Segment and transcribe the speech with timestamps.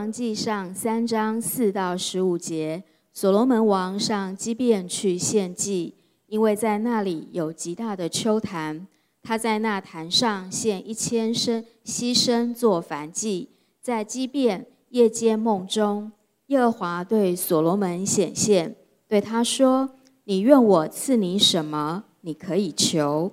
[0.00, 5.92] 王记上三章四到十五节，所罗门王上基遍去献祭，
[6.26, 8.86] 因为在那里有极大的丘坛，
[9.22, 13.50] 他在那坛上献一千升牺牲做燔祭。
[13.82, 16.10] 在基遍夜间梦中，
[16.46, 18.74] 耶和华对所罗门显现，
[19.06, 19.90] 对他说
[20.24, 22.04] ：“你愿我赐你什么？
[22.22, 23.30] 你可以求。”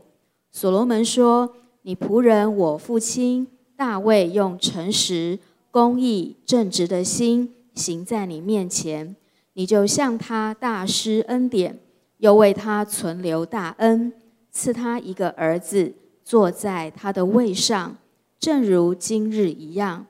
[0.52, 3.48] 所罗门说：“你仆人我父亲
[3.78, 5.40] 大卫用诚实。”
[5.72, 9.16] 公义正直的心行在你面前，
[9.54, 11.80] 你就向他大施恩典，
[12.18, 14.12] 又为他存留大恩，
[14.52, 17.98] 赐他一个儿子坐在他的位上，
[18.40, 20.08] 正如今日一样。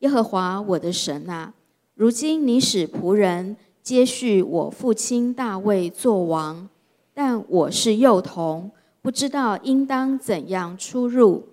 [0.00, 1.54] 耶和华我的神啊，
[1.94, 6.68] 如今你使仆人接续我父亲大卫做王，
[7.14, 11.48] 但我是幼童，不知道应当怎样出入。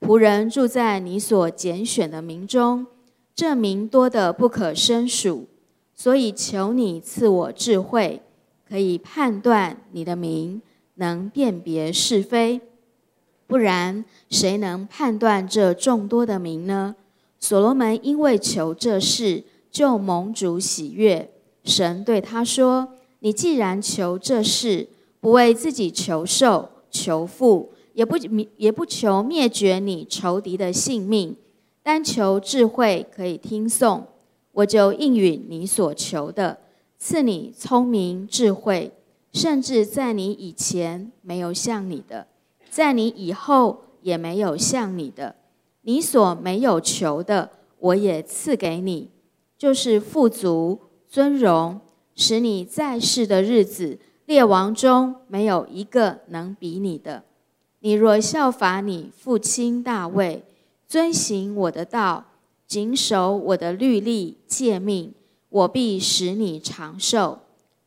[0.00, 2.86] 仆人住在你所拣选的民中。
[3.38, 5.46] 这名多的不可胜数，
[5.94, 8.20] 所以求你赐我智慧，
[8.68, 10.60] 可以判断你的名，
[10.96, 12.60] 能辨别是非。
[13.46, 16.96] 不然，谁能判断这众多的名呢？
[17.38, 21.30] 所罗门因为求这事，就蒙主喜悦。
[21.62, 22.88] 神对他说
[23.20, 24.88] ：“你既然求这事，
[25.20, 28.16] 不为自己求寿、求富，也不
[28.56, 31.36] 也不求灭绝你仇敌的性命。”
[31.88, 34.06] 单求智慧可以听颂，
[34.52, 36.58] 我就应允你所求的，
[36.98, 38.92] 赐你聪明智慧，
[39.32, 42.26] 甚至在你以前没有像你的，
[42.68, 45.36] 在你以后也没有像你的。
[45.80, 49.08] 你所没有求的，我也赐给你，
[49.56, 51.80] 就是富足尊荣，
[52.14, 57.24] 使你在世的日子，列王中没有一个能比你的。
[57.80, 60.44] 你若效法你父亲大卫。
[60.88, 62.24] 遵行我的道，
[62.66, 65.12] 谨守我的律例诫命，
[65.50, 67.40] 我必使你长寿。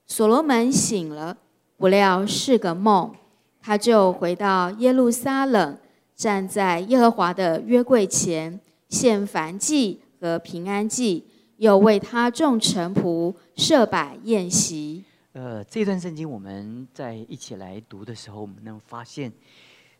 [0.06, 1.36] 所罗门醒了，
[1.78, 3.12] 不料是个梦，
[3.60, 5.76] 他就回到耶路撒冷，
[6.16, 11.26] 站在耶和华的约柜前，献燔祭和平安祭，
[11.58, 15.04] 又为他众臣仆设摆宴席。
[15.34, 19.32] 呃，这段圣经我们在一起来读的时候，我们能发现，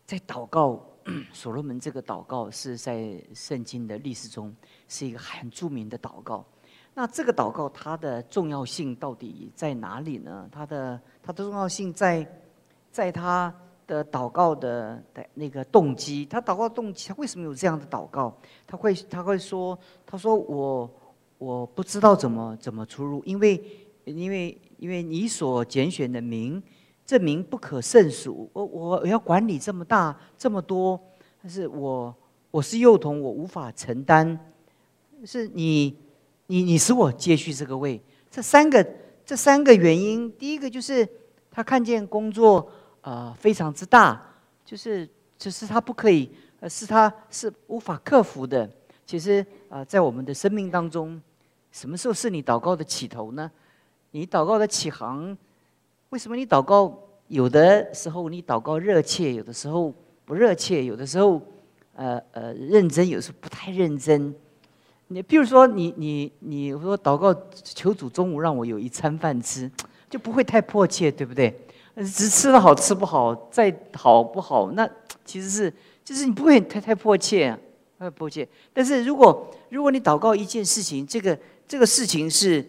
[0.06, 0.80] 在祷告。
[1.32, 4.54] 所罗门这个祷告是在圣经的历史中
[4.88, 6.44] 是一个很著名的祷告。
[6.94, 10.48] 那这个祷告它的重要性到底在哪里呢？
[10.52, 12.26] 它的它的重要性在
[12.90, 13.54] 在他
[13.86, 16.26] 的祷告的的那个动机。
[16.26, 18.36] 他祷告动机，他为什么有这样的祷告？
[18.66, 20.90] 他会他会说，他说我
[21.38, 23.62] 我不知道怎么怎么出入，因为
[24.04, 26.62] 因为因为你所拣选的名。
[27.04, 28.48] 证明不可胜数。
[28.52, 31.00] 我我要管理这么大这么多，
[31.42, 32.14] 但是我
[32.50, 34.38] 我是幼童，我无法承担。
[35.24, 35.96] 是你
[36.46, 38.02] 你你使我接续这个位。
[38.30, 38.84] 这三个
[39.24, 41.06] 这三个原因，第一个就是
[41.50, 42.68] 他看见工作
[43.02, 44.20] 呃非常之大，
[44.64, 46.30] 就是就是他不可以，
[46.60, 48.68] 呃是他是无法克服的。
[49.04, 51.20] 其实啊，在我们的生命当中，
[51.70, 53.50] 什么时候是你祷告的起头呢？
[54.12, 55.36] 你祷告的起航。
[56.12, 56.94] 为什么你祷告
[57.28, 59.90] 有的时候你祷告热切，有的时候
[60.26, 61.40] 不热切，有的时候
[61.94, 64.34] 呃呃认真，有时候不太认真？
[65.08, 67.34] 你比如说你你你说祷告
[67.64, 69.70] 求主中午让我有一餐饭吃，
[70.10, 71.58] 就不会太迫切，对不对？
[71.96, 74.86] 只吃的好吃不好，再好不好，那
[75.24, 75.72] 其实是
[76.04, 77.58] 就是你不会太太迫切，
[77.98, 78.46] 太迫切。
[78.74, 82.62] 但是如果如果你祷告一件事情，这个这个事情是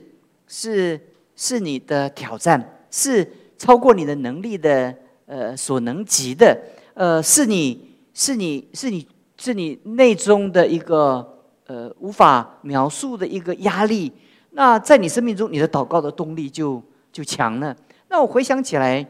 [0.48, 0.98] 是
[1.36, 2.70] 是你的挑战。
[2.96, 3.28] 是
[3.58, 4.96] 超过你的能力的，
[5.26, 6.56] 呃，所能及的，
[6.94, 11.28] 呃，是你是你是你是你内中的一个
[11.66, 14.14] 呃无法描述的一个压力。
[14.52, 16.80] 那在你生命中，你的祷告的动力就
[17.12, 17.76] 就强了。
[18.10, 19.04] 那我回想起来，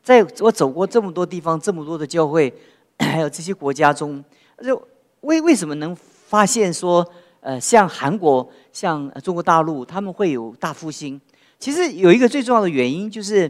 [0.00, 2.54] 在我走过这么多地方、这么多的教会，
[3.00, 4.24] 还有这些国家中，
[4.62, 4.80] 就
[5.22, 7.04] 为为什么能发现说，
[7.40, 11.20] 呃，像韩国、像中国大陆，他们会有大复兴？
[11.60, 13.48] 其实有一个最重要的原因，就是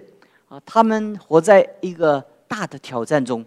[0.49, 3.45] 啊，他们活在一个大的挑战中，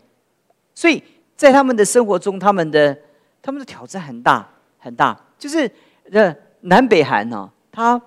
[0.74, 1.04] 所以
[1.36, 2.98] 在他们的生活中，他们的
[3.42, 4.50] 他们的挑战很大
[4.80, 5.19] 很大。
[5.38, 5.69] 就是
[6.13, 8.01] 呃，南北韩呢，它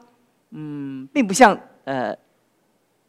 [0.52, 2.16] 嗯，并不像呃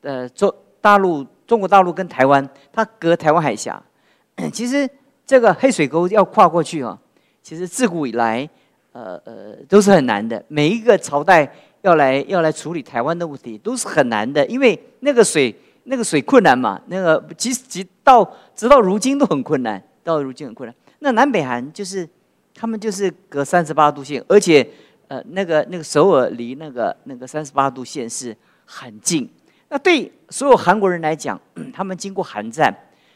[0.01, 3.81] 呃中大陆中国大陆跟台湾，它隔台湾海峡。
[4.51, 4.89] 其实
[5.25, 6.99] 这个黑水沟要跨过去啊，
[7.41, 8.47] 其实自古以来
[8.91, 11.49] 呃呃都是很难的，每一个朝代。
[11.87, 15.55] 要来要来处理台湾的问题都是很难的，因为那个水
[15.85, 20.75] 那个水困难嘛，那个即即到直到如今都很困难，到如今很困难。
[20.99, 22.07] 那南北韩就是
[22.53, 24.67] 他们就是隔三十八度线，而且
[25.07, 28.35] 呃，那个那个首尔离那个那个三十八度线是
[28.65, 29.29] 很近。
[29.69, 31.39] 那对所有韩国人来讲，
[31.71, 32.73] 他们经过韩战，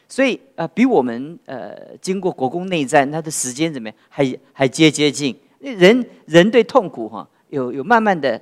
[0.08, 3.96] 所以呃，比我们呃经过国共内战，他的时间怎么样？
[4.08, 5.36] 还还接接近。
[5.58, 8.40] 那人人对痛苦哈，有有慢慢的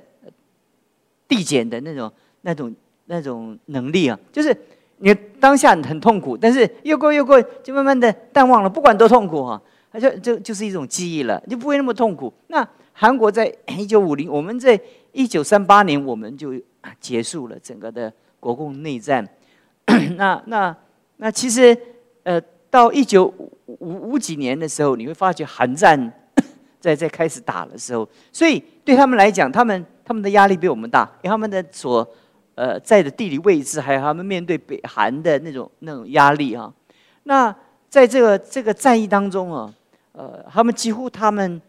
[1.31, 2.11] 递减的那种
[2.41, 2.75] 那种
[3.05, 4.53] 那种能力啊，就是
[4.97, 9.61] 你当下很痛苦，但是越过越过，就慢慢的淡忘了，不管多痛苦哈。
[9.93, 12.33] 它就就就是一种记忆了，就不会那么痛苦。
[12.47, 14.79] 那韩国在 一九五零，我们在
[15.13, 16.53] 一九三八年，我们就
[16.99, 19.25] 结束了整个的国共内战。
[20.15, 20.75] 那那
[21.17, 21.77] 那其实，
[22.23, 23.25] 呃，到一九
[23.65, 26.13] 五五几年的时候，你会发觉韩战
[26.79, 32.05] 在在开始打的时候，所以对他们来讲，他们他们的压力比我们大，因为他们的所
[32.55, 36.71] 呃在的地理位置，还有他们面对北韩的那种那种压力啊。
[37.23, 37.55] 那
[37.89, 39.73] 在这个这个战役当中啊。
[40.13, 41.61] 呃，他们几乎他们，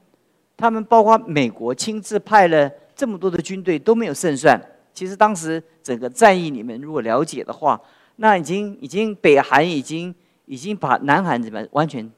[0.57, 4.61] 他们包括美国亲自派了这么多的军队都没有胜算。
[4.93, 7.81] 其实当时整个战役你们如果了解的话，
[8.17, 10.13] 那已经已经北韩已经
[10.47, 12.11] 已经把南韩怎么完全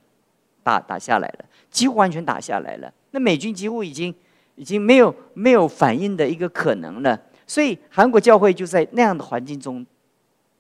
[0.63, 2.91] 打打下来了，几乎完全打下来了。
[3.11, 4.13] 那美军几乎已经
[4.57, 7.19] 已经没有没有反应的一个可能了。
[7.47, 9.85] 所以韩国教会就在那样的环境中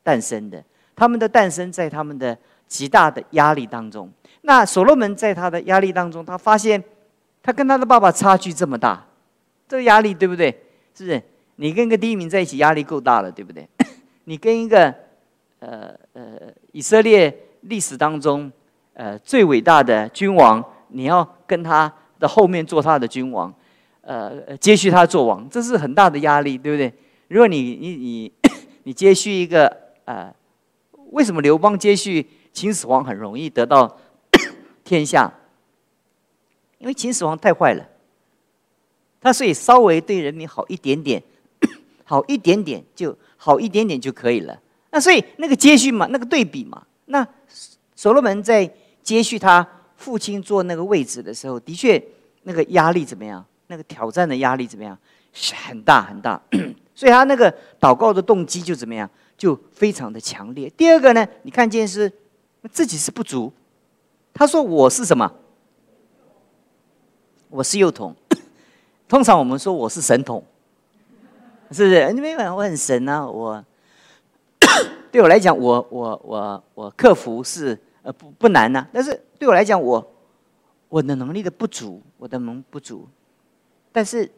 [0.02, 0.62] 诞生的，
[0.94, 2.36] 他们的诞生在他们的
[2.68, 4.10] 极大的压力当中。
[4.42, 6.82] 那所罗门在他的压力当中，他发现
[7.42, 9.02] 他跟他的爸爸差距这么大，
[9.66, 10.50] 这个压力对不对？
[10.94, 11.22] 是不是？
[11.56, 13.66] 你跟个第一名在一起，压力够大了，对不对？
[14.24, 14.94] 你跟一个
[15.60, 16.38] 呃呃
[16.72, 18.50] 以色列历史当中
[18.92, 23.52] 呃最伟大的君王，你要跟他的后面做他的君王，
[24.04, 26.92] 呃接续他做王，这是很大的压力，对不对？
[27.28, 28.32] 如果你你你
[28.84, 29.74] 你接续一个
[30.04, 30.32] 呃，
[31.10, 33.98] 为什么刘邦接续秦始皇很容易得到？
[34.84, 35.32] 天下，
[36.76, 37.88] 因为秦始皇太坏了，
[39.18, 41.22] 他所以稍微对人民好一点点，
[42.04, 44.60] 好一点点就好一点点就可以了。
[44.90, 47.26] 那所以那个接续嘛，那个对比嘛，那
[47.96, 48.70] 所罗门在
[49.02, 49.66] 接续他
[49.96, 52.00] 父亲坐那个位置的时候，的确
[52.42, 53.42] 那个压力怎么样？
[53.66, 54.96] 那个挑战的压力怎么样？
[55.32, 56.40] 是很大很大。
[56.94, 59.08] 所以他那个祷告的动机就怎么样？
[59.36, 60.70] 就非常的强烈。
[60.76, 62.10] 第二个呢，你看见是
[62.70, 63.52] 自己是不足。
[64.32, 65.32] 他说：“我是什么？
[67.48, 68.14] 我是幼童。
[69.08, 70.42] 通常我们说我是神童，
[71.70, 72.12] 是不是？
[72.16, 73.26] 因为我很神啊！
[73.26, 73.64] 我
[75.10, 78.86] 对我来讲，我我我我克服是呃不不难呐。
[78.92, 80.12] 但是对我来讲，我
[80.88, 83.08] 我的能力的不足，我的能不足。
[83.94, 84.28] 但是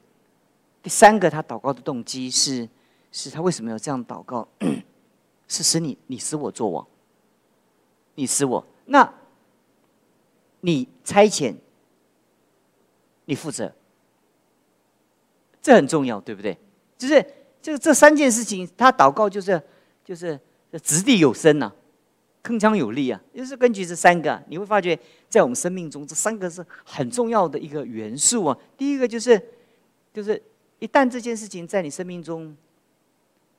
[0.82, 2.68] 第三个，他祷告的动机是
[3.10, 4.46] 是他为什么要这样祷告？
[5.48, 6.86] 是使你你使我做王，
[8.16, 9.10] 你使我那。”
[10.62, 11.54] 你差遣，
[13.26, 13.72] 你负责，
[15.62, 16.58] 这很重要，对不对？
[16.98, 17.24] 就是
[17.62, 19.62] 这这三件事情，他祷告就是
[20.04, 20.40] 就是
[20.82, 21.72] 掷地有声呐，
[22.46, 23.20] 铿锵有力啊。
[23.34, 24.98] 就是根据这三个，你会发觉
[25.28, 28.56] 在我们生命中，这三个是很重要的一个元素啊。
[28.76, 29.40] 第一个就是
[30.12, 30.40] 就是
[30.78, 32.56] 一旦这件事情在你生命中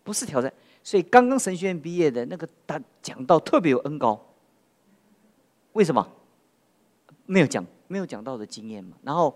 [0.04, 0.52] 不是挑战，
[0.84, 4.20] 所以刚刚神学院毕业的那个他讲到特别有恩高，
[5.74, 6.08] 为什么？
[7.30, 9.36] 没有讲没有讲到的经验嘛，然后，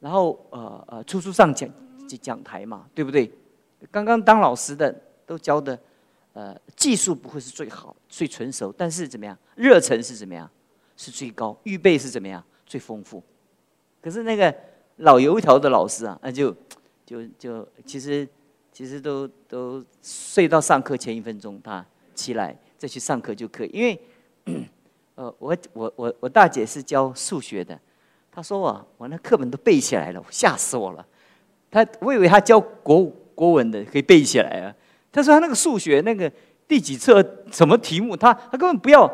[0.00, 1.68] 然后呃呃，初初上讲
[2.22, 3.30] 讲台嘛，对不对？
[3.90, 4.94] 刚刚当老师的
[5.26, 5.78] 都教的，
[6.32, 10.48] 呃，技术不会是最好、最纯熟，但是怎么样，热忱是怎么样，
[10.96, 13.22] 是最高，预备是怎么样，最丰富。
[14.00, 14.54] 可是那个
[14.96, 16.54] 老油条的老师啊，那就
[17.04, 18.28] 就就其实
[18.72, 21.84] 其实都都睡到上课前一分钟，他
[22.14, 24.00] 起来再去上课就可以，因为。
[25.14, 27.78] 呃，我我我我大姐是教数学的，
[28.30, 31.06] 她说我我那课本都背起来了，吓死我了。
[31.70, 34.74] 她我以为她教国国文的可以背起来啊。
[35.12, 36.32] 他说他那个数学那个
[36.66, 39.08] 第几册什么题目，他他根本不要，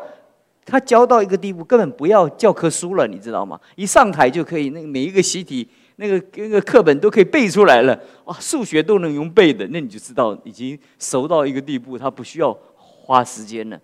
[0.65, 3.59] 他教到一个地步，根本不要教科书了，你知道吗？
[3.75, 7.99] 一上台就可以，那个每一个习题那个那个课本都可以背出来了。
[8.23, 13.77] 哇，数学都能用背的，那你就知道已经熟到一个地步，他不需要花时间了。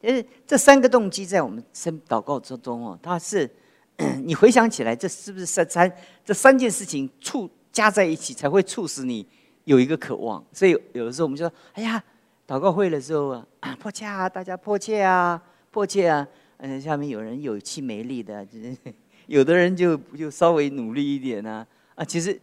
[0.00, 3.50] 但是，这三个动机在我们生祷告之中哦，它是
[4.22, 5.90] 你回想起来，这是不是三三
[6.24, 9.26] 这三件事情促加在一起，才会促使你
[9.64, 10.44] 有一个渴望？
[10.52, 12.02] 所以有的时候我们就说：“哎呀，
[12.46, 13.46] 祷告会的时候啊，
[13.80, 16.26] 迫切啊，大家迫切啊，迫切啊。”
[16.58, 18.46] 嗯，下面有人有气没力的，
[19.26, 21.66] 有的人就就稍微努力一点呢。
[21.94, 22.40] 啊，其实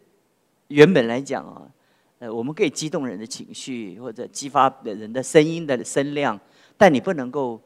[0.68, 1.64] 原本来讲啊，
[2.20, 6.40] 呃，我们可以激动人的情绪，或者激发人的声音的声量。
[6.78, 7.60] 但你不能够，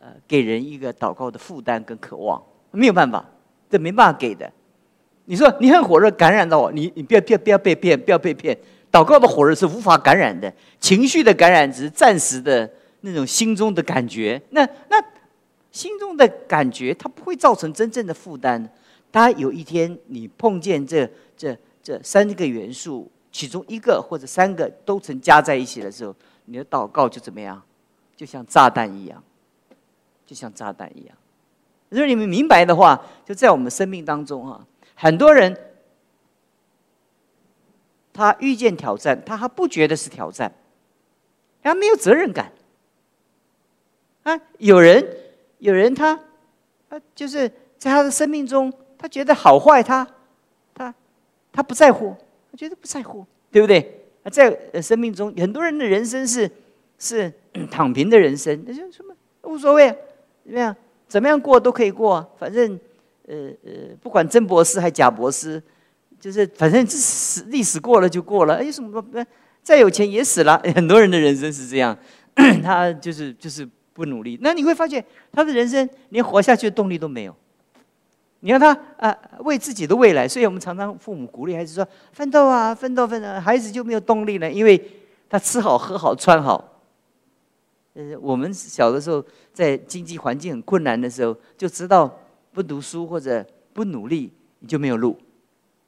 [0.00, 3.24] 呃，给人一个祷告的负担跟渴望，没有办法，
[3.70, 4.52] 这没办法给的。
[5.26, 8.56] 你说你很火热感染到我，你你不要不要不要被骗，不要被骗。
[8.90, 14.40] 祷告的火热是无法感染的，情绪的感染只是暂时的那种心中的感觉。
[14.50, 15.02] 那那
[15.70, 18.68] 心中的感觉，它不会造成真正的负担。
[19.10, 26.14] 当有一天你碰见这这这三个元素，其中一个或者三个都曾加在一起的时候，
[26.44, 27.62] 你的祷告就怎么样？
[28.14, 29.22] 就像炸弹一样，
[30.26, 31.16] 就像炸弹一样。
[31.88, 34.64] 如果你们明白的话，就在我们生命当中哈，
[34.94, 35.56] 很多人。
[38.14, 40.52] 他遇见挑战，他还不觉得是挑战，
[41.62, 42.52] 他没有责任感。
[44.22, 45.16] 啊，有人，
[45.60, 46.20] 有人，他，
[46.90, 50.06] 他就是在他的生命中，他觉得好坏，他，
[50.74, 50.94] 他，
[51.50, 52.14] 他不在乎，
[52.50, 54.04] 他觉得不在乎，对不对？
[54.24, 56.50] 啊，在生命中，很多人的人生是
[56.98, 57.32] 是
[57.72, 59.88] 躺平的人生，那就什么无所谓，
[60.44, 60.76] 怎么样，
[61.08, 62.78] 怎么样过都可以过，反正，
[63.26, 65.62] 呃呃，不管真博士还假博士。
[66.20, 69.26] 就是反正这史历史过了就过了，哎，什么不
[69.60, 70.56] 再有钱也死了。
[70.72, 71.98] 很多人的人生是这样，
[72.62, 74.38] 他就是就是不努力。
[74.40, 77.34] 那你会发现他的人生连活下去的动力都没有。
[78.38, 84.80] 你让他啊为自己的未来，所以我们常常父母鼓励孩子说奋斗啊奋斗奋斗，孩子就没有动力了，因为
[85.28, 86.80] 他吃好喝好穿好。
[87.94, 92.16] 呃，我们小的时候在经济环境很困难的时候，就知道
[92.52, 94.30] 不读书或者不努力，
[94.60, 95.16] 你就没有路。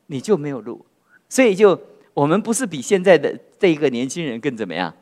[0.06, 0.84] 你就没有路，
[1.30, 1.80] 所以就
[2.12, 4.94] 我们不是比现在的这一个年轻人更怎么样，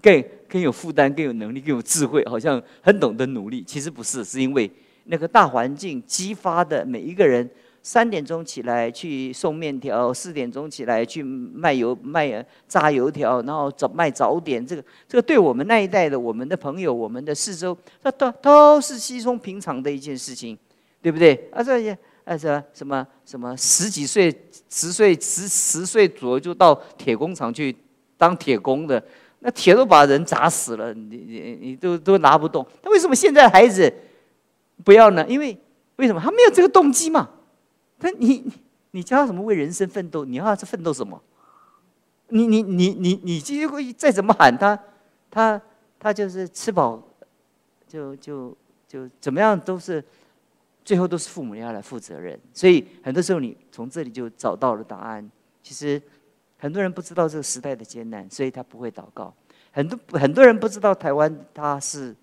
[0.00, 3.62] 更更有负担、更有能力、更有智慧，好像很懂得努力。
[3.62, 4.70] 其实不是，是因为
[5.04, 7.46] 那个大环境激发的每一个人
[7.82, 14.66] 三点钟起来去送面条，四点钟起来去卖油卖炸油条，然后早卖早点。
[14.66, 20.56] 这个这个对我们那一代的我们的朋友、我们的四周，那都都是稀松平常的一件事情，
[21.02, 21.48] 对不对？
[21.52, 21.96] 啊，这些。
[22.26, 24.36] 哎，什什么什么十几岁、
[24.68, 27.72] 十岁、十十岁左右就到铁工厂去
[28.16, 29.00] 当铁工的，
[29.38, 32.66] 那铁都把人砸死了，你你你都都拿不动。
[32.82, 33.94] 那为什么现在孩子
[34.82, 35.24] 不要呢？
[35.28, 35.56] 因为
[35.94, 37.30] 为什么他没有这个动机嘛？
[38.00, 38.44] 他你
[38.90, 40.24] 你教他什么为人生奋斗？
[40.24, 41.22] 你要他奋斗什么？
[42.30, 44.76] 你你你你你继续会再怎么喊他，
[45.30, 45.62] 他
[46.00, 47.00] 他就是吃饱
[47.86, 48.52] 就就
[48.88, 50.04] 就怎么样都是。
[50.86, 55.30] 最后都是父母要来负责任，所以很多时候你从这里就找到了答案。
[55.60, 56.00] 其实
[56.56, 59.34] 很多人不知道这个时代的艰难，所以他不会祷告。
[59.72, 62.14] 很多很多人不知道台湾，他是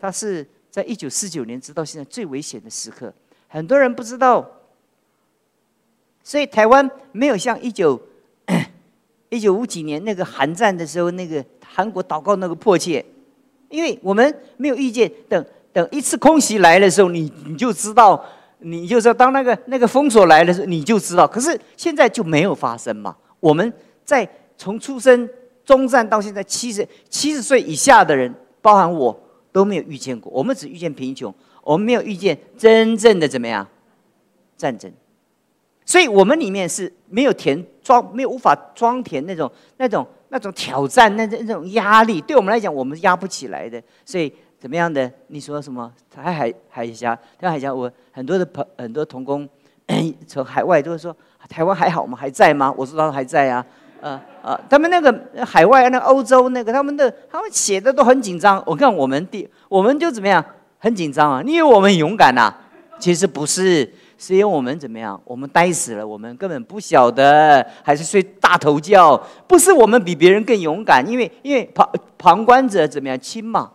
[0.00, 3.12] 他是在一九四九年直到现在最危险的时刻。
[3.46, 4.50] 很多人不知道，
[6.24, 8.00] 所以台湾没有像一九
[9.28, 13.04] 一九五几年那个韩战的时候，那个韩国祷告那个迫切，
[13.68, 15.44] 因为我们没有遇见等。
[15.78, 18.20] 等一次空袭来的时候，你你就知道，
[18.58, 21.24] 你就知道，当那个那个封锁来的时候，你就知道。
[21.24, 23.14] 可是现在就没有发生嘛？
[23.38, 23.72] 我们
[24.04, 25.30] 在从出生
[25.64, 29.16] 中战到现在七十七十岁以下的人，包含我
[29.52, 30.32] 都没有遇见过。
[30.32, 31.32] 我们只遇见贫穷，
[31.62, 33.64] 我们没有遇见真正的怎么样
[34.56, 34.92] 战争。
[35.86, 43.80] 所以我们里面是没有填装，没有无法装填那种那种那种挑战，那那种压力，对我们来讲，我们压不起来的。
[44.04, 44.32] 所以。
[44.58, 45.10] 怎么样的？
[45.28, 45.92] 你说什么？
[46.10, 49.48] 台海海峡，台湾海峡，我很多的朋很多同工
[50.26, 51.16] 从海外都会说，
[51.48, 52.18] 台湾还好吗？
[52.18, 52.74] 还在吗？
[52.76, 53.64] 我说他还在啊，
[54.00, 58.62] 呃呃，他们那个海外那欧洲那个他们的他们写的都很紧张。
[58.66, 60.44] 我看我们第我们就怎么样？
[60.80, 61.42] 很紧张啊！
[61.44, 62.52] 你以为我们勇敢呐？
[63.00, 65.20] 其实不是，是因为我们怎么样？
[65.24, 69.20] 我们呆死了，我们根本不晓得，还是睡大头觉。
[69.46, 73.70] 不是我们比别人更勇敢，因为因为旁旁观者怎么样亲嘛？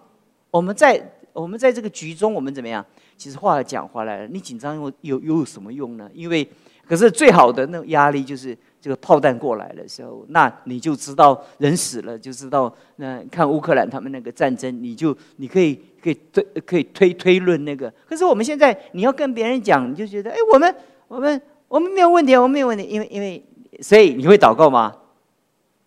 [0.54, 2.86] 我们在我们在这个局中，我们怎么样？
[3.18, 6.08] 其实话讲回来了，你紧张又又又有什么用呢？
[6.14, 6.48] 因为
[6.88, 17.92] 可是最好的那种压力就是这个炮弹过来的时候，那你就知道人死了，就知道那看乌克兰他们那个战争，你就你可以可以推可以推推论那个。
[18.08, 20.76] 可是我们现在你要跟别人讲，你就觉得哎，我们
[21.08, 23.44] 我们我们没有问题，我们没有问题，因为因为
[23.82, 24.94] 所以你会祷告吗？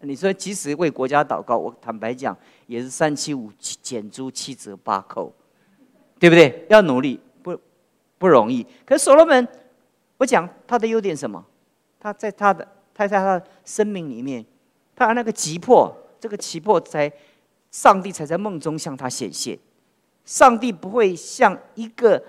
[0.00, 2.36] 你说即使为国家祷告，我坦白讲。
[2.66, 5.32] 也是三七五减租七折八扣，
[6.18, 6.66] 对不对？
[6.68, 7.58] 要努力不
[8.18, 8.66] 不容易。
[8.84, 9.46] 可是所罗门，
[10.18, 11.44] 我讲他的优点什么？
[11.98, 14.44] 他在他的他在他的生命里面，
[14.94, 17.10] 他那个急迫，这个急迫才
[17.70, 19.58] 上帝才在梦中向他显现。
[20.24, 22.22] 上帝不会像一个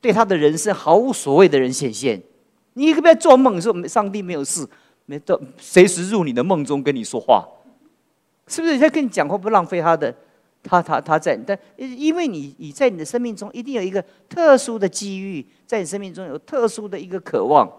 [0.00, 2.22] 对他的人生毫无所谓的人显现。
[2.74, 4.68] 你可不要做梦说上帝没有事，
[5.06, 7.48] 没到随时入你的梦中跟你说话？
[8.46, 10.14] 是不是他跟你讲话不浪费他的
[10.62, 17.70] 他他他在，但因为你你在你的生命中一定有一个特殊的机遇，在你生命中有特殊的一个渴望，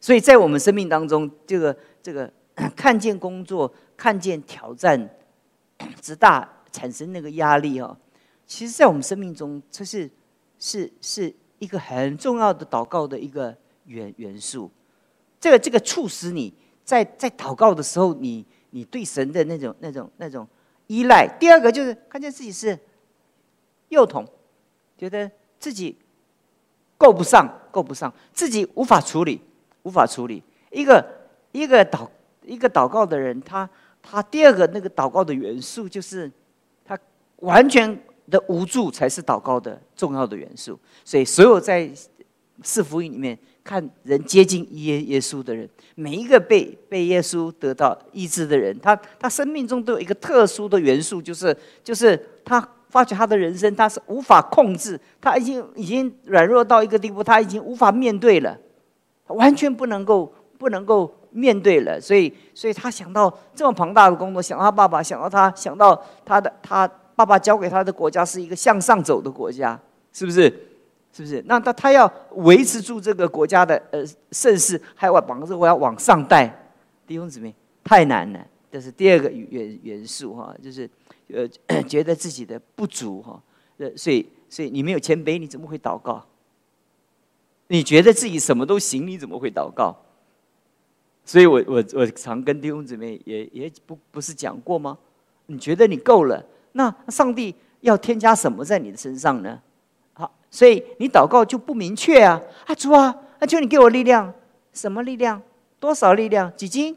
[0.00, 2.32] 所以在我们生命当中，这个这个
[2.74, 5.08] 看见工作，看见挑战
[6.00, 7.96] 之大， 产生那个压力哦。
[8.46, 10.10] 其实，在我们生命中，这是
[10.58, 14.70] 是是一个很重要的祷告的一个元元素。
[15.38, 20.46] 这个这个促使你在在祷告的时候，你你对神的那种那种那种
[20.86, 21.26] 依赖。
[21.38, 22.78] 第二个就是看见自己是
[23.88, 24.26] 幼童，
[24.96, 25.96] 觉得自己
[26.96, 29.40] 够不上，够不上，自己无法处理，
[29.82, 30.42] 无法处理。
[30.70, 31.04] 一个
[31.52, 32.08] 一个祷
[32.44, 33.68] 一个祷告的人，他
[34.02, 36.30] 他第二个那个祷告的元素就是
[36.84, 36.98] 他
[37.36, 37.98] 完全
[38.30, 40.78] 的无助，才是祷告的重要的元素。
[41.04, 41.90] 所以，所有在
[42.62, 43.38] 四福音里面。
[43.68, 58.56] 看人接近耶耶稣的人，每一个被被耶稣得到医治的人，他他生命中都有一个特殊的元素，就是就是他发觉他的人生他是无法控制，他已经已经软弱到一个地步，他已经无法面对了，
[59.26, 69.78] 完全不能够不能够面对了，所以所以他想到这么庞大的工作，想到他爸爸，想到他想到他的他爸爸交给他的国家是一个向上走的国家，
[70.10, 70.50] 是不是？
[71.12, 71.42] 是不是？
[71.46, 76.46] 那他他要维持住这个国家的呃盛世，还要往这我要往上带，
[77.06, 78.46] 弟兄姊妹太难了。
[78.70, 80.88] 这是第二个元元素哈，就是
[81.32, 81.48] 呃
[81.88, 83.42] 觉得自己的不足哈，
[83.78, 86.24] 呃所以所以你没有谦卑，你怎么会祷告？
[87.68, 89.96] 你觉得自己什么都行，你怎么会祷告？
[91.24, 94.96] 所以我我我常跟弟兄姊妹也也不不是讲过吗？
[95.46, 99.60] 你觉得你够了，那上帝要添加什么在你的身上呢？
[100.50, 102.40] 所以你祷告就不明确啊！
[102.66, 104.32] 啊主啊，啊求你给我力量，
[104.72, 105.40] 什么力量？
[105.78, 106.50] 多少力量？
[106.56, 106.96] 几斤？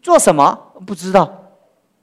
[0.00, 0.72] 做什么？
[0.86, 1.42] 不知道。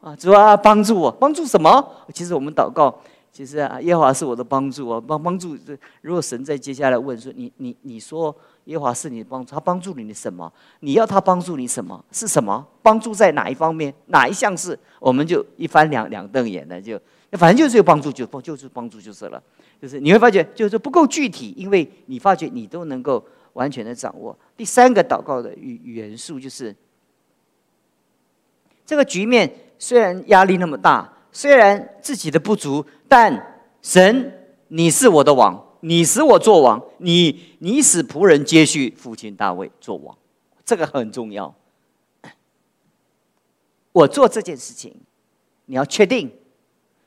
[0.02, 1.92] 啊主啊，帮助我，帮助什么？
[2.14, 2.94] 其实我们祷告，
[3.34, 5.58] 其实啊，耶华是我的帮助啊，帮帮助。
[6.02, 8.34] 如果神在接下来问说，你你你说
[8.66, 10.54] 耶华是你的帮助，他帮助你的什么？
[10.82, 12.05] 你要他帮助你什么？
[12.12, 12.64] 是什么？
[12.84, 13.92] 帮助在哪一方面？
[14.05, 14.77] 哪一项是？
[15.00, 17.00] 我们就一翻两两瞪眼的，就
[17.31, 19.42] 反正就是有帮助，就帮就是帮助就是了。
[19.81, 24.38] 就是你会发觉，就是不够具体，因为你发觉你都能够完全的掌握。
[24.55, 26.74] 第三个祷告的元元素就是，
[28.86, 40.15] 这个局面虽然压力那么大，虽然自己的不足，但神，你是我的王，你使我做王，你你使仆人接续父亲大卫做王，
[40.63, 41.53] 这个很重要。
[43.91, 44.96] 我做这件事情，
[45.65, 46.31] 你要确定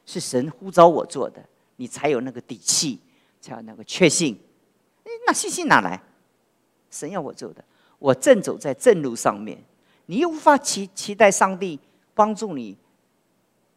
[0.04, 1.42] 是神呼召我做的。
[1.76, 2.98] 你才有那个底气，
[3.40, 4.38] 才有那个确信。
[5.26, 6.02] 那信心哪来？
[6.90, 7.64] 神要我做的，
[7.98, 9.58] 我正走在正路上面。
[10.06, 11.78] 你又无法期期待上帝
[12.14, 12.76] 帮助你，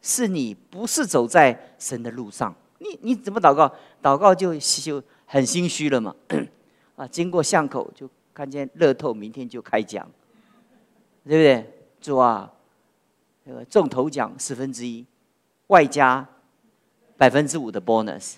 [0.02, 2.54] 是你不是走在神的路上。
[2.78, 3.72] 你你怎么祷告？
[4.02, 6.14] 祷告就就很心虚了嘛。
[6.96, 10.08] 啊，经过巷口就看见乐透，明天就开奖，
[11.24, 11.72] 对不对？
[12.00, 12.50] 主啊，
[13.44, 15.04] 那个中头奖十分之一，
[15.68, 16.26] 外加。
[17.18, 18.36] 百分之五的 bonus，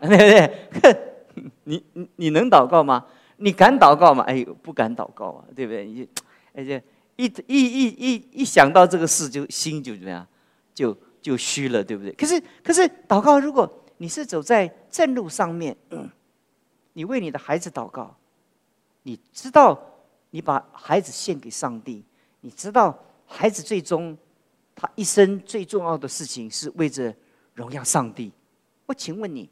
[0.00, 0.96] 对不对？
[1.64, 3.04] 你你你能祷告吗？
[3.36, 4.24] 你敢祷告吗？
[4.24, 5.84] 哎呦，不敢祷告啊，对不对？
[5.84, 6.08] 你
[6.54, 6.82] 而且
[7.16, 10.26] 一一一一一想到这个事，就心就怎么样，
[10.78, 12.12] 就就虚了，对不对？
[12.12, 15.76] 可是可是祷告，如果你是走在正路上面，
[16.92, 18.16] 你为你的孩子祷告，
[19.02, 19.80] 你知道
[20.30, 22.04] 你把孩子献给上帝，
[22.42, 24.16] 你知道孩子最终
[24.76, 27.12] 他一生最重要的事情是为着。
[27.54, 28.30] 荣耀上帝，
[28.86, 29.50] 我请问你，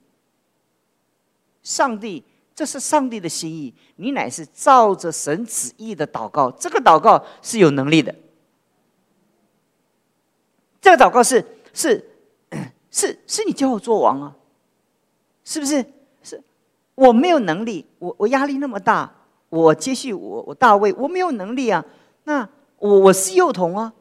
[1.65, 2.23] 上帝，
[2.55, 8.15] 这是上帝的心意，你乃是照着神旨意的祷告，这个祷告是有能力的，
[10.81, 12.05] 这个祷告是是
[12.91, 14.37] 是是你叫我做王啊，
[15.45, 15.85] 是不是？
[16.23, 16.41] 是
[16.95, 19.13] 我没有能力，我我压力那么大，
[19.49, 21.85] 我接续我我大卫，我没有能力啊，
[22.25, 23.93] 那我我是幼童啊。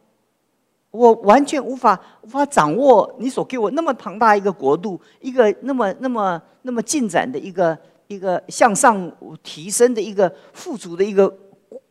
[0.92, 9.12] 我完全无法无法掌握你所给我那么庞大一个国度，一个那么那么那么进展的一个一个向上
[9.44, 11.28] 提升的一个富足的一个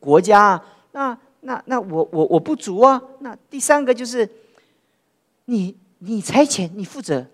[0.00, 0.66] 国家啊。
[0.92, 2.98] 那那那我我我不足啊。
[3.18, 4.26] 那第三个就是
[5.46, 7.26] 你你差遣你负责。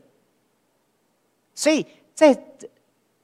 [1.54, 2.36] 所以在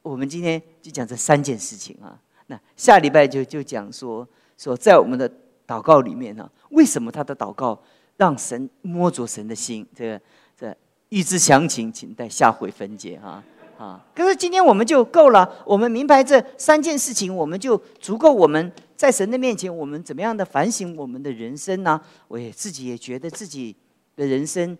[0.02, 2.20] 我们今天就讲这三件事情啊。
[2.46, 5.30] 那下礼拜就就讲说说在我们的
[5.66, 7.82] 祷告里面呢，为什么他的祷告？
[8.18, 10.20] 让神摸着神的心，这个
[10.58, 10.74] 这
[11.10, 13.44] 预知详情，请待下回分解啊
[13.76, 14.02] 啊！
[14.14, 18.32] 可是今天我们就够了，我们明白这三件事情，我们就足够。
[18.32, 22.00] 我们在神的面前，我们怎么样的反省我们的人生呢？
[22.28, 23.76] 我也自己也觉得自己
[24.16, 24.76] 的人生，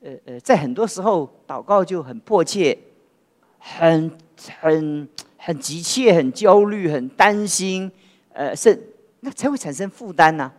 [0.00, 2.78] 呃呃，在很多时候祷告就很迫切，
[3.58, 4.10] 很
[4.60, 7.90] 很很急切，很焦虑，很担心，
[8.32, 8.80] 呃，是
[9.20, 10.50] 那才会产生负担呢。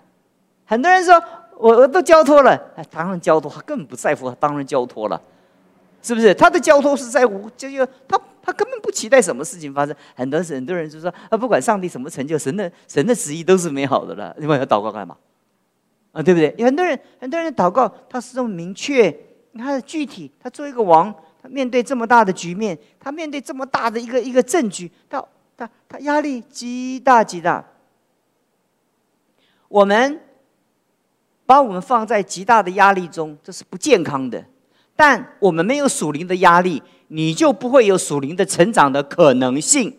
[0.66, 1.13] 很多人说
[1.58, 2.58] 我我都交托了，
[2.92, 5.22] 当然交托，他根本不在乎，当然交托了，
[6.04, 6.34] 是不是？
[6.34, 9.96] 他的交托是在乎，就就他他根本不期待什么事情发生。
[10.16, 15.16] 很多很多人就说，啊，不管上帝什么成就，神的神的旨意都是美好的了，另外要祷告干嘛？
[16.17, 16.65] 啊，对不对？
[16.65, 19.15] 很多人很多人祷告，他是这么明确，
[19.58, 25.23] 他的具体，他做一个王，他面对这么大的局面，他面对这么大的一个一个政局，他
[25.56, 27.63] 他他压力极大极大。
[29.67, 30.21] 我们。
[31.47, 34.43] 把我们放在极大的压力中，这是不健康的。
[34.97, 39.97] 但我们没有属灵的压力，你就不会有属灵的成长的可能性。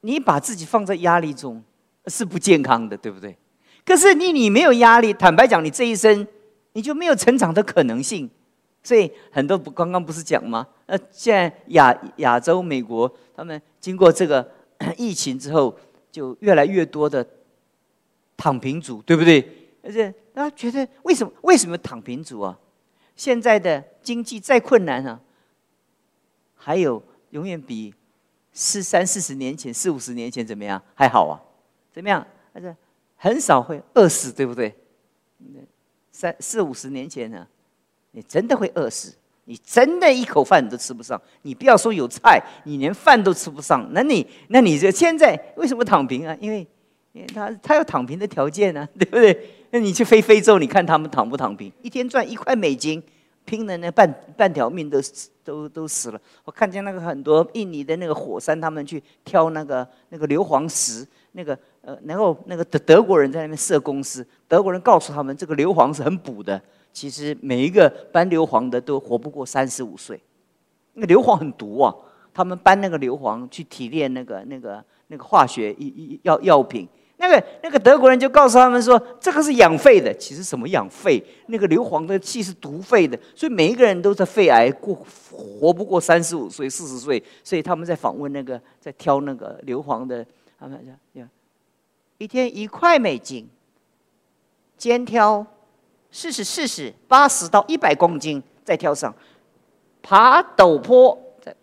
[0.00, 1.62] 你把自己放在压力中
[2.06, 3.36] 是不健康的，对不对？
[3.84, 6.26] 可是你你没有压力，坦白讲，你这一生
[6.72, 8.28] 你就没有成长的可能性。
[8.82, 10.66] 所以很多不刚刚不是讲吗？
[10.86, 14.50] 呃，现在亚亚洲、美国他们经过这个
[14.96, 15.78] 疫情之后。
[16.12, 17.24] 就越来越多的
[18.36, 19.38] 躺平族，对不对？
[19.80, 22.58] 而且大家觉得为什么为什么躺平族啊？
[23.14, 25.20] 现在的经济再困难啊，
[26.56, 27.94] 还有永远比
[28.52, 31.40] 四三四十年前、四五十年前怎么样还好啊？
[31.92, 32.26] 怎么样？
[32.52, 32.74] 而且
[33.16, 34.74] 很少会饿死，对不对？
[36.10, 37.46] 三四五十年前呢，
[38.10, 39.14] 你真的会饿死。
[39.44, 43.84] 你真的一口饭都吃不上，你不要说有菜，你连饭都吃不上。
[43.92, 46.36] 那你，那你这现在为什么躺平啊？
[46.40, 46.64] 因为，
[47.12, 49.50] 因为他他有躺平的条件呢，对不对？
[49.70, 51.72] 那你去飞非洲，你看他们躺不躺平？
[51.82, 53.02] 一天赚一块美金，
[53.50, 55.00] 拼的那半半条命都
[55.42, 56.20] 都都死了。
[56.44, 66.62] 我看见那个很多印尼的那个火山，他们去挑那个那个硫磺石，那个呃，然后那个德德国人在那边设公司，德国人告诉他们，这个硫磺是很补的。
[66.92, 70.20] 其实每一个搬硫磺的都活不过三十五岁，
[70.92, 71.92] 那个硫磺很毒啊！
[72.32, 75.76] 他们搬那个硫磺去提炼那个那个那个化学
[76.22, 76.88] 药药品，
[77.20, 80.12] 那个那个德国人就告诉他们说，这个是养肺的。
[80.14, 81.22] 其实什么养肺？
[81.46, 84.94] 那个硫磺的气是毒肺的，所以每一个人都在肺癌过
[85.30, 87.22] 活不过三十五岁、四十岁。
[87.44, 90.26] 所以他们在访问那个在挑那个硫磺的，
[90.58, 91.28] 他们讲，
[92.18, 93.48] 一天一块美金，
[94.76, 95.46] 肩挑。
[96.12, 99.14] 四十、四十、八十到一百公斤在挑上，
[100.02, 101.54] 爬陡坡在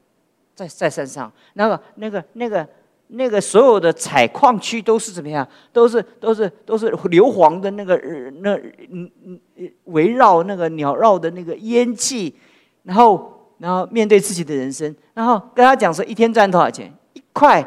[0.55, 2.65] 在在山上，那个那个那个
[3.07, 5.47] 那个所有的采矿区都是怎么样？
[5.71, 7.95] 都是都是都是硫磺的那个
[8.41, 8.55] 那
[8.89, 9.39] 嗯嗯
[9.85, 12.35] 围绕那个鸟绕的那个烟气，
[12.83, 16.93] 然后然后面对自己的人生，然后跟他讲说一天赚多少钱？
[17.13, 17.65] 一块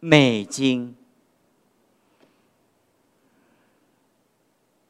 [0.00, 0.94] 美金。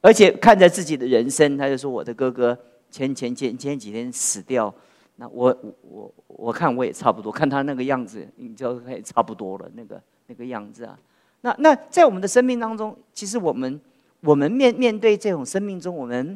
[0.03, 2.57] 而且看着自己的人生，他就说：“我的哥哥
[2.89, 4.73] 前前前前几天死掉，
[5.21, 10.97] 那我我我看我也差不多，看他那个样子，你知道也差不多了，那个那个样子啊。
[11.41, 13.79] 那那在我们的生命当中，其实我们
[14.21, 16.35] 我们面面对这种生命中，我们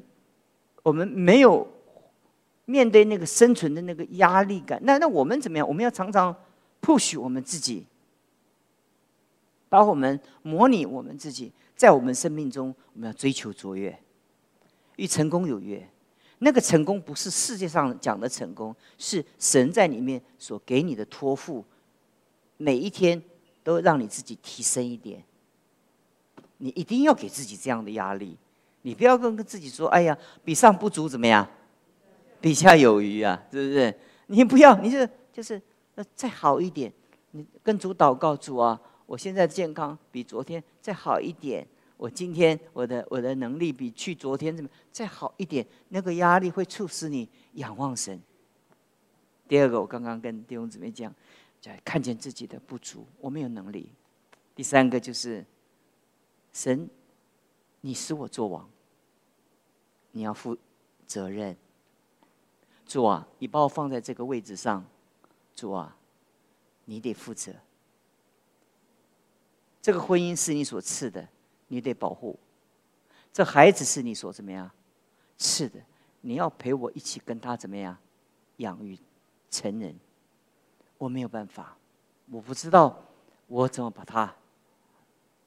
[0.84, 1.67] 我们没有
[2.65, 4.80] 面对那个生存的那个压力感。
[4.84, 5.67] 那那我们怎么样？
[5.67, 6.36] 我们要常常
[6.80, 7.88] push 我们自己，
[9.67, 14.00] 把我们模拟我们自己。”在我们生命中，我们要追求卓越，
[14.95, 15.89] 与成功有约。
[16.39, 21.63] 那个成功不是世界上讲的成功，是神在里面所给你的托付。
[22.58, 23.21] 每一天
[23.63, 25.24] 都让你自己提升一点。
[26.58, 28.38] 你一定要给自己这样的压力。
[28.84, 31.48] 你不要跟跟自己说：“哎呀，比上不足怎么样？
[32.39, 33.93] 比下有余啊，是不是？”
[34.28, 35.62] 你不要，你就就是
[36.15, 36.91] 再好一点。
[37.32, 38.80] 你跟主祷告，主啊。
[39.08, 41.65] 我现在健康比昨天再好一点，
[41.98, 45.66] 我今天我的我的能力比去昨天怎么再好一点？
[45.90, 48.22] 那个压力会促使你仰望神。
[49.48, 51.14] 第二个，我刚刚跟弟兄姊妹讲，
[51.62, 53.90] 在看见自己的不足，我没有能力。
[54.56, 55.46] 第三个就是
[56.52, 56.90] 神，
[57.82, 58.70] 你使我做王，
[60.12, 60.58] 你要负
[61.06, 61.56] 责任。
[62.86, 64.86] 主啊，你把我放在这个位置上，
[65.56, 65.96] 主啊，
[66.86, 67.54] 你得负责。
[69.82, 71.28] 这个婚姻是你所赐的，
[71.67, 72.38] 你得保护；
[73.34, 74.69] 这孩子是你所怎么样
[75.38, 75.80] 是的，
[76.21, 77.97] 你要陪我一起跟他怎么样
[78.58, 78.97] 养育
[79.49, 79.95] 成人。
[80.97, 81.78] 我没有办法，
[82.32, 83.04] 我不知道
[83.47, 84.34] 我怎么把他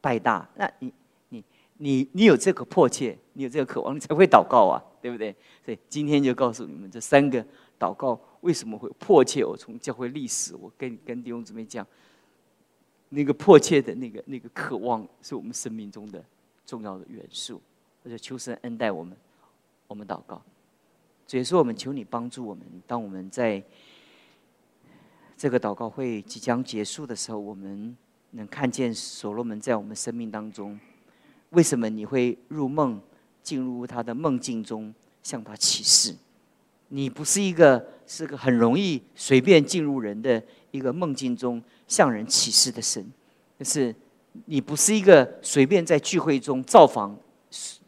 [0.00, 0.48] 带大。
[0.56, 0.92] 那你、
[1.30, 1.44] 你、
[1.78, 5.34] 你、你有这个迫切，你有这个渴望，你才会祷告啊，对不对？
[5.64, 7.44] 所以今天就告诉你们这三个
[7.78, 9.44] 祷告为什么会迫切。
[9.44, 11.86] 我从教会历史，我跟跟弟兄姊妹讲。
[13.10, 16.24] 那个迫切的那个那个渴望，是我们生命中的
[16.66, 17.60] 重要的元素。
[18.04, 19.14] 或者求神恩待我们，
[19.88, 20.40] 我们祷告。
[21.26, 22.64] 所以说，我们求你帮助我们。
[22.86, 23.62] 当我们在
[25.36, 27.94] 这个祷告会即将结束的时候，我们
[28.30, 30.78] 能看见所罗门在我们生命当中。
[31.50, 32.98] 为什么你会入梦，
[33.42, 36.14] 进入他的梦境中，向他启示？
[36.88, 43.04] 你不是一个是个很容易随便进入人的一个梦境中向人启示的神，
[43.58, 43.94] 就是
[44.46, 47.16] 你不是一个随便在聚会中造访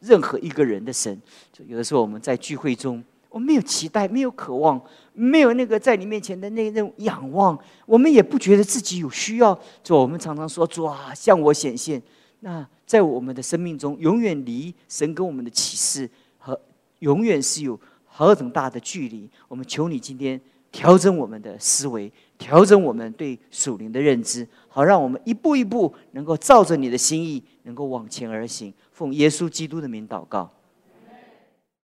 [0.01, 1.21] 任何一个人的神。
[1.53, 4.81] 就有的时候我们在聚会中，我没有期待，没有渴望，
[5.13, 9.59] 没有那个在你面前的那那种仰望，我们也不觉得自己有需要。
[9.83, 12.03] 就我们常常说：“主啊，向我显现。”
[12.43, 16.59] 那在我们的生命中，永远离神跟我们的启示和
[17.01, 19.29] 永远是有何等大的距离。
[19.47, 20.41] 我们求你今天
[20.73, 22.11] 调整我们的思维，
[22.41, 28.73] 调整我们对属灵的认知，好让我们一步一步能够照着你的心意，能够往前而行。
[28.91, 30.51] 奉耶稣基督的名祷告。